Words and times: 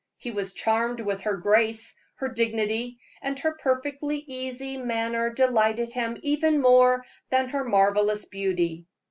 He 0.17 0.31
was 0.31 0.53
charmed 0.53 0.99
with 1.01 1.21
her 1.21 1.35
grace, 1.37 1.95
her 2.15 2.27
dignity; 2.27 2.97
and 3.21 3.37
her 3.37 3.51
perfectly 3.61 4.17
easy 4.17 4.75
manner 4.75 5.29
delighted 5.29 5.91
him 5.93 6.17
even 6.23 6.59
more 6.59 7.05
than 7.29 7.49
her 7.49 7.63
marvelous 7.63 8.25
beauty. 8.25 8.87